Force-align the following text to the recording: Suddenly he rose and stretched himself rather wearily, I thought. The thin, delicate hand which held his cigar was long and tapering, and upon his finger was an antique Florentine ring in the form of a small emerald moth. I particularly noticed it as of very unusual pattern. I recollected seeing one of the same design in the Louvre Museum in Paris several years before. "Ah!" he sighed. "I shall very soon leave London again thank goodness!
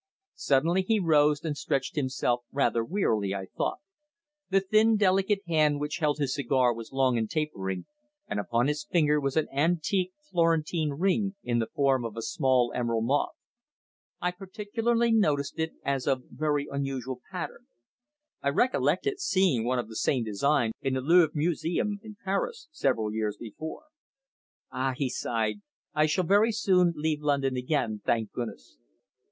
Suddenly 0.33 0.81
he 0.81 0.99
rose 0.99 1.43
and 1.45 1.55
stretched 1.55 1.95
himself 1.95 2.41
rather 2.51 2.83
wearily, 2.83 3.35
I 3.35 3.45
thought. 3.55 3.77
The 4.49 4.59
thin, 4.59 4.97
delicate 4.97 5.43
hand 5.47 5.79
which 5.79 5.97
held 5.99 6.17
his 6.17 6.33
cigar 6.33 6.73
was 6.73 6.91
long 6.91 7.19
and 7.19 7.29
tapering, 7.29 7.85
and 8.27 8.39
upon 8.39 8.65
his 8.67 8.83
finger 8.83 9.19
was 9.21 9.37
an 9.37 9.47
antique 9.53 10.11
Florentine 10.31 10.89
ring 10.93 11.35
in 11.43 11.59
the 11.59 11.67
form 11.67 12.03
of 12.03 12.17
a 12.17 12.23
small 12.23 12.71
emerald 12.73 13.05
moth. 13.05 13.33
I 14.19 14.31
particularly 14.31 15.11
noticed 15.11 15.59
it 15.59 15.73
as 15.85 16.07
of 16.07 16.23
very 16.31 16.67
unusual 16.67 17.21
pattern. 17.29 17.67
I 18.41 18.49
recollected 18.49 19.19
seeing 19.19 19.63
one 19.65 19.77
of 19.77 19.87
the 19.87 19.95
same 19.95 20.23
design 20.23 20.71
in 20.81 20.95
the 20.95 21.01
Louvre 21.01 21.33
Museum 21.35 21.99
in 22.01 22.17
Paris 22.25 22.67
several 22.71 23.13
years 23.13 23.37
before. 23.37 23.83
"Ah!" 24.71 24.95
he 24.97 25.11
sighed. 25.11 25.61
"I 25.93 26.07
shall 26.07 26.23
very 26.25 26.51
soon 26.51 26.93
leave 26.95 27.21
London 27.21 27.55
again 27.55 28.01
thank 28.03 28.31
goodness! 28.31 28.77